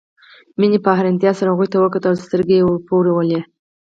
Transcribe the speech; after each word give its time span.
مينې 0.59 0.79
په 0.85 0.89
حيرانتيا 0.97 1.31
سره 1.39 1.49
هغوی 1.51 1.67
ته 1.71 1.77
وکتل 1.79 2.11
او 2.11 2.23
سترګې 2.25 2.55
يې 2.59 2.65
ورپولې 2.65 3.39